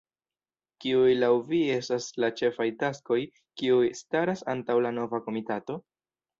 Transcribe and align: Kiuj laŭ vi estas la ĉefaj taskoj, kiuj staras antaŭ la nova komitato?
Kiuj 0.85 1.11
laŭ 1.23 1.29
vi 1.49 1.59
estas 1.75 2.07
la 2.25 2.31
ĉefaj 2.41 2.67
taskoj, 2.81 3.19
kiuj 3.63 3.93
staras 4.03 4.45
antaŭ 4.57 4.81
la 4.89 4.97
nova 5.01 5.25
komitato? 5.31 5.81